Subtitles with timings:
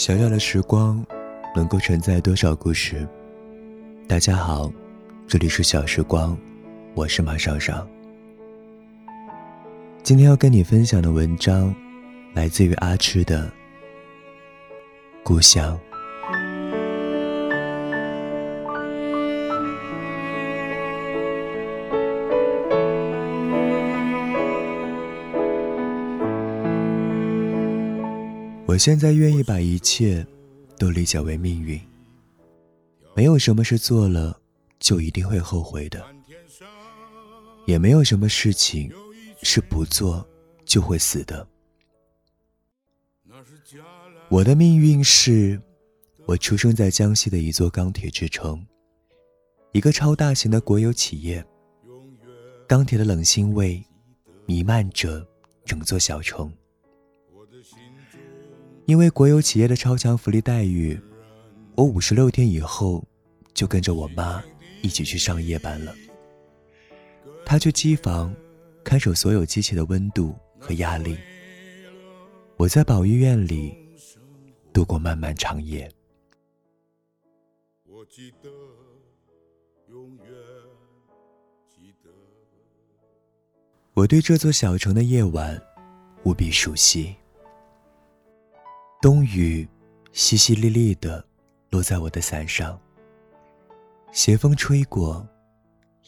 [0.00, 1.04] 小小的时光，
[1.54, 3.06] 能够承载多少故事？
[4.08, 4.72] 大家好，
[5.28, 6.34] 这里是小时光，
[6.94, 7.86] 我是马少少。
[10.02, 11.74] 今天要跟你分享的文章，
[12.32, 13.44] 来自于阿痴的
[15.22, 15.78] 《故乡》。
[28.70, 30.24] 我现在愿意把一切
[30.78, 31.80] 都理解为命运，
[33.16, 34.40] 没有什么是做了
[34.78, 36.00] 就一定会后悔的，
[37.66, 38.88] 也没有什么事情
[39.42, 40.24] 是不做
[40.64, 41.44] 就会死的。
[44.28, 45.60] 我的命运是，
[46.24, 48.64] 我出生在江西的一座钢铁之城，
[49.72, 51.44] 一个超大型的国有企业，
[52.68, 53.84] 钢铁的冷腥味
[54.46, 55.26] 弥漫着
[55.64, 56.48] 整座小城。
[58.90, 61.00] 因为国有企业的超强福利待遇，
[61.76, 63.06] 我五十六天以后
[63.54, 64.42] 就跟着我妈
[64.82, 65.94] 一起去上夜班了。
[67.46, 68.34] 她去机房
[68.82, 71.16] 看守所有机器的温度和压力，
[72.56, 73.78] 我在保育院里
[74.72, 75.88] 度过漫漫长夜。
[77.86, 78.50] 我记得，
[79.88, 80.26] 永远
[81.68, 82.10] 记得，
[83.94, 85.62] 我对这座小城的夜晚
[86.24, 87.14] 无比熟悉。
[89.02, 89.66] 冬雨
[90.12, 91.26] 淅淅沥沥的
[91.70, 92.78] 落在我的伞上，
[94.12, 95.26] 斜风吹过，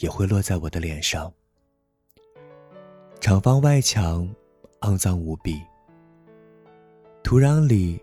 [0.00, 1.30] 也会落在我的脸上。
[3.20, 4.26] 厂房外墙
[4.80, 5.60] 肮脏无比，
[7.22, 8.00] 土壤里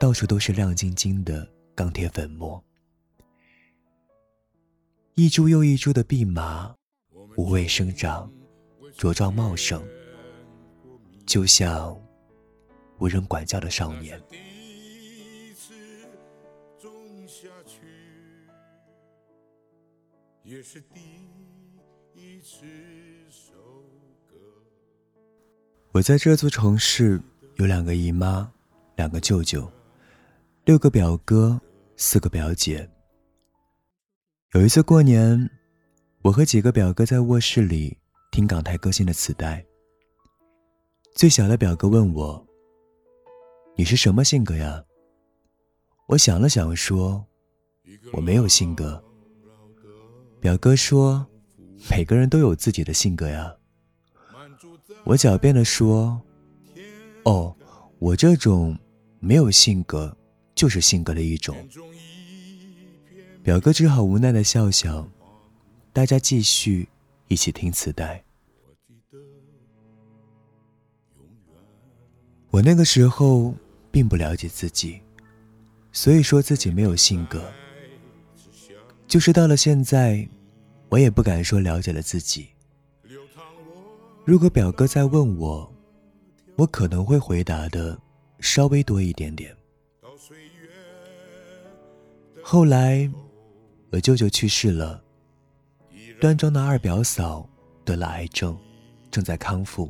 [0.00, 2.60] 到处都是亮晶晶的钢铁粉末，
[5.14, 6.74] 一株又一株的蓖麻
[7.36, 8.28] 无畏生长，
[8.98, 9.80] 茁壮茂盛，
[11.24, 11.96] 就像。
[13.04, 14.18] 无人管教的少年。
[25.92, 27.20] 我在这座城市
[27.56, 28.50] 有两个姨妈，
[28.96, 29.70] 两个舅舅，
[30.64, 31.60] 六个表哥，
[31.98, 32.88] 四个表姐。
[34.54, 35.50] 有一次过年，
[36.22, 37.98] 我和几个表哥在卧室里
[38.32, 39.62] 听港台歌星的磁带。
[41.14, 42.53] 最小的表哥问我。
[43.76, 44.84] 你是什么性格呀？
[46.06, 47.26] 我想了想说
[48.12, 49.02] ：“我没有性格。”
[50.38, 51.26] 表哥说
[51.90, 53.52] ：“每个人都有自己的性格呀。”
[55.02, 56.20] 我狡辩的说
[57.24, 57.56] ：“哦，
[57.98, 58.78] 我这种
[59.18, 60.16] 没有性格，
[60.54, 61.56] 就是性格的一种。”
[63.42, 65.08] 表哥只好无奈的笑笑。
[65.92, 66.88] 大家继续
[67.28, 68.22] 一起听磁带。
[72.50, 73.52] 我那个时候。
[73.94, 75.00] 并不了解自己，
[75.92, 77.48] 所以说自己没有性格。
[79.06, 80.28] 就是到了现在，
[80.88, 82.48] 我也不敢说了解了自己。
[84.24, 85.72] 如果表哥再问我，
[86.56, 87.96] 我可能会回答的
[88.40, 89.56] 稍微多一点点。
[92.42, 93.08] 后来，
[93.90, 95.04] 我舅舅去世了，
[96.20, 97.48] 端庄的二表嫂
[97.84, 98.58] 得了癌症，
[99.08, 99.88] 正在康复。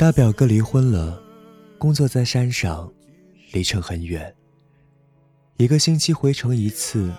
[0.00, 1.22] 大表哥离婚了，
[1.76, 2.90] 工作在山上，
[3.52, 4.34] 离城很远。
[5.58, 7.12] 一个星期回城一次，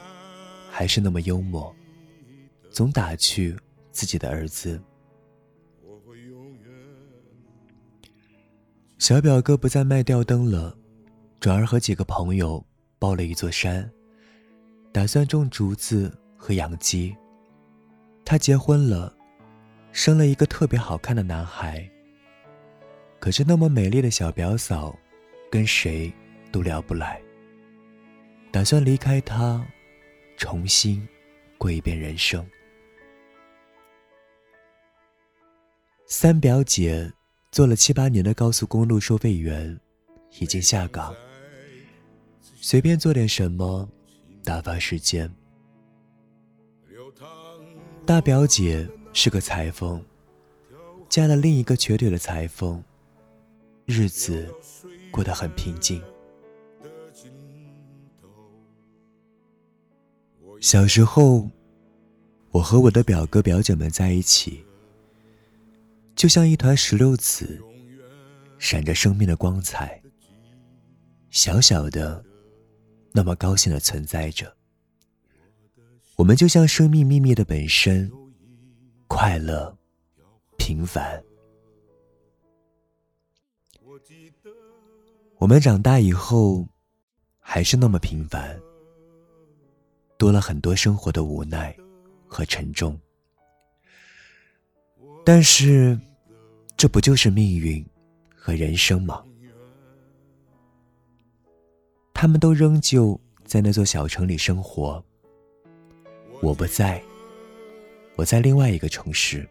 [0.67, 1.71] 还是那么幽默，
[2.71, 3.55] 总打趣
[3.91, 4.81] 自己的儿子。
[8.97, 10.75] 小表哥不再卖吊灯了，
[11.39, 12.65] 转而和几个朋友
[12.97, 13.87] 包了一座山，
[14.91, 17.15] 打算种竹子和养鸡。
[18.25, 19.15] 他结婚了，
[19.91, 21.87] 生了一个特别好看的男孩。
[23.21, 24.97] 可是那么美丽的小表嫂，
[25.51, 26.11] 跟谁
[26.51, 27.22] 都聊不来。
[28.51, 29.63] 打算离开他，
[30.37, 31.07] 重新
[31.59, 32.43] 过一遍人生。
[36.07, 37.13] 三表姐
[37.51, 39.79] 做了七八年的高速公路收费员，
[40.40, 41.16] 已经下岗，
[42.55, 43.87] 随便做点什么
[44.43, 45.31] 打发时间。
[48.03, 50.03] 大表姐是个裁缝，
[51.07, 52.84] 嫁了另一个瘸腿的裁缝。
[53.91, 54.47] 日子
[55.11, 56.02] 过得很平静。
[60.61, 61.49] 小时候，
[62.52, 64.64] 我和我的表哥表姐们在一起，
[66.16, 67.61] 就像一团石榴籽，
[68.58, 70.02] 闪着生命的光彩。
[71.29, 72.23] 小小的，
[73.11, 74.55] 那么高兴的存在着。
[76.16, 78.09] 我们就像生命秘密的本身，
[79.08, 79.78] 快乐，
[80.58, 81.22] 平凡。
[85.38, 86.67] 我们长大以后，
[87.40, 88.59] 还是那么平凡，
[90.17, 91.76] 多了很多生活的无奈
[92.28, 92.99] 和沉重。
[95.26, 95.99] 但是，
[96.78, 97.84] 这不就是命运
[98.35, 99.23] 和人生吗？
[102.14, 105.03] 他们都仍旧在那座小城里生活，
[106.41, 107.02] 我不在，
[108.16, 109.47] 我在另外一个城市。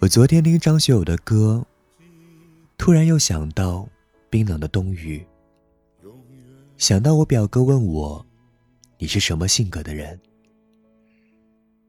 [0.00, 1.66] 我昨天听张学友的歌，
[2.76, 3.88] 突然又想到
[4.30, 5.26] 冰冷的冬雨，
[6.76, 8.24] 想到我表哥问我，
[8.96, 10.16] 你是什么性格的人？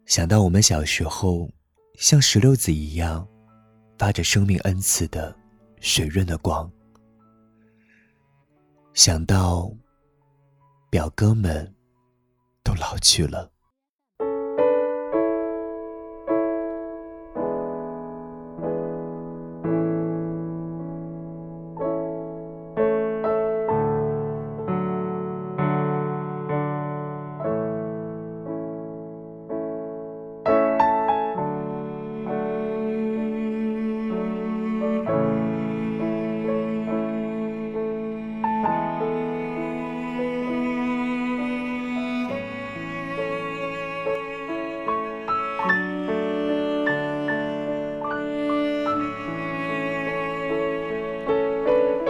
[0.08, 1.48] 想到我们小时候，
[2.00, 3.28] 像石榴子一样，
[4.00, 5.36] 发着生命恩赐的
[5.80, 6.70] 水润的光。
[8.96, 9.72] 想到
[10.90, 11.72] 表哥们
[12.64, 13.52] 都老去了。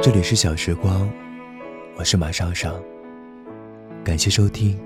[0.01, 1.09] 这里是小时光，
[1.97, 2.73] 我是马尚尚，
[4.01, 4.79] 感谢收听，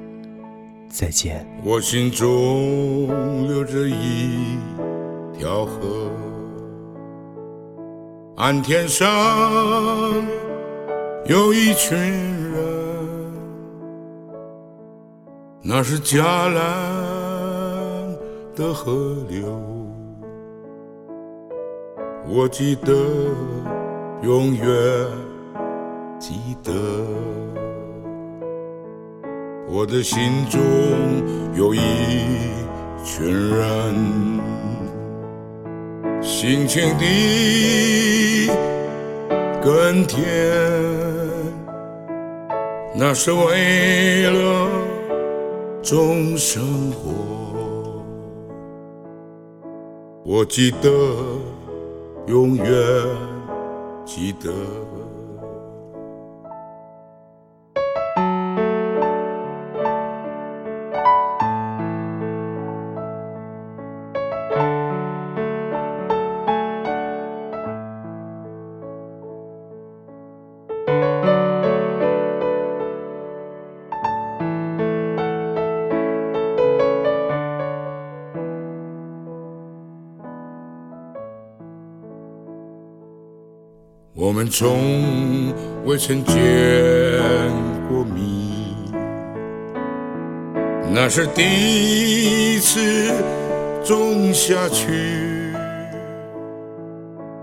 [0.89, 1.45] 再见。
[1.63, 4.57] 我心中流着一
[5.37, 6.09] 条河，
[8.37, 9.07] 岸天上
[11.27, 13.33] 有一群人，
[15.61, 16.55] 那是嘉兰
[18.55, 19.61] 的河流，
[22.27, 22.91] 我记得。
[24.23, 24.65] 永远
[26.17, 26.71] 记得，
[29.67, 30.61] 我的心中
[31.53, 31.79] 有一
[33.03, 34.39] 群人，
[36.21, 38.49] 辛勤地
[39.61, 40.23] 耕田，
[42.95, 44.69] 那是为了
[45.81, 47.11] 种生活。
[50.23, 50.89] 我记得
[52.27, 53.32] 永远。
[54.05, 55.12] 记得。
[84.33, 85.53] 我们从
[85.85, 86.35] 未曾见
[87.87, 88.25] 过面，
[90.91, 93.13] 那是第一次
[93.85, 95.53] 种下去，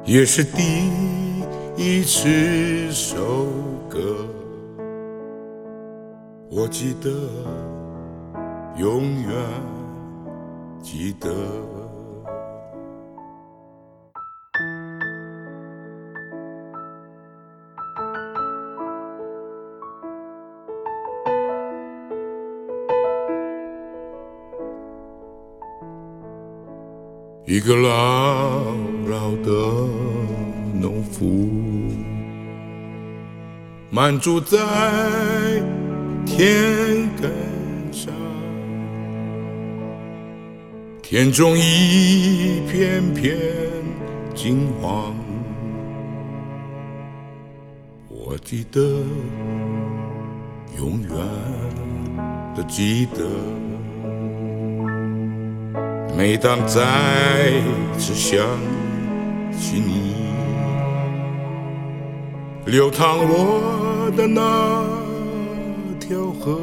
[0.04, 0.90] 也是第
[1.76, 3.46] 一次收
[3.88, 4.26] 割。
[6.50, 7.08] 我记得，
[8.76, 9.30] 永远
[10.82, 11.30] 记得。
[27.50, 28.62] 一个老
[29.08, 29.50] 老的
[30.72, 31.50] 农夫，
[33.90, 34.56] 满住在
[36.24, 37.28] 田埂
[37.90, 38.14] 上，
[41.02, 43.36] 田中一片片
[44.32, 45.12] 金黄。
[48.08, 48.80] 我记得，
[50.78, 51.10] 永远
[52.54, 53.26] 的记得。
[56.20, 56.82] 每当再
[57.96, 58.38] 次想
[59.58, 60.16] 起你，
[62.66, 64.84] 流淌我的那
[65.98, 66.60] 条河，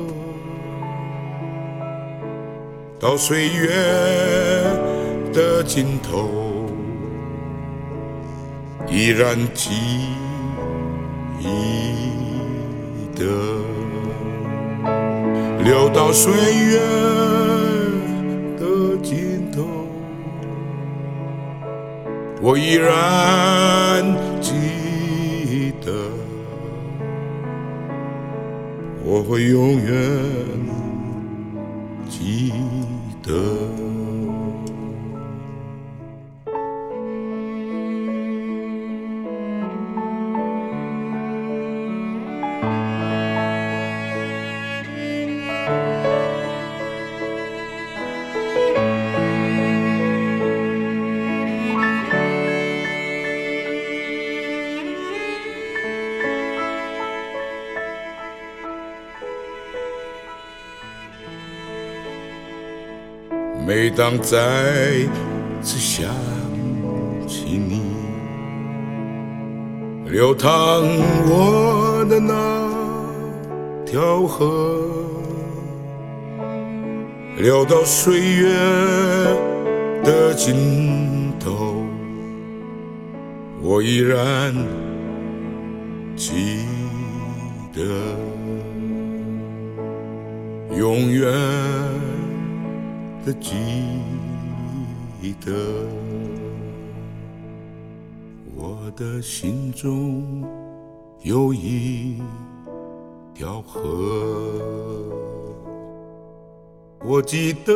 [2.99, 3.67] 到岁月
[5.33, 6.29] 的尽头，
[8.87, 9.71] 依然记
[13.15, 13.25] 得，
[15.63, 17.36] 流到岁月。
[22.39, 24.03] 我依然
[24.39, 25.91] 记得，
[29.03, 30.46] 我会永远
[63.89, 64.37] 每当再
[65.61, 66.09] 次想
[67.25, 67.81] 起你，
[70.11, 70.83] 流淌
[71.25, 72.33] 我的那
[73.85, 74.75] 条河，
[77.37, 78.49] 流到岁月
[80.03, 81.81] 的尽头，
[83.61, 84.53] 我依然
[86.17, 86.57] 记
[87.73, 87.81] 得，
[90.77, 91.31] 永远。
[93.27, 93.51] 的记
[95.45, 95.51] 得，
[98.55, 100.45] 我的心中
[101.23, 102.21] 有一
[103.33, 103.83] 条河，
[107.03, 107.75] 我记得，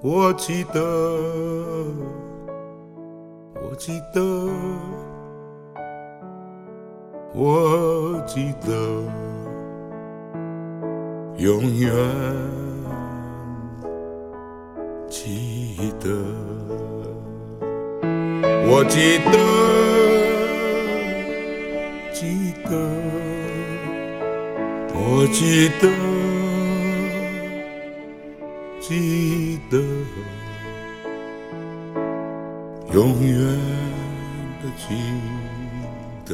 [0.00, 0.80] 我记得，
[3.54, 4.20] 我记得，
[7.32, 9.00] 我记得，
[11.38, 11.90] 永远
[15.08, 16.10] 记得，
[18.68, 19.32] 我记得，
[22.12, 22.70] 记得，
[24.94, 25.88] 我记得，
[28.80, 29.74] 记得，
[32.92, 33.36] 永远
[34.62, 34.84] 的记
[36.26, 36.30] 得。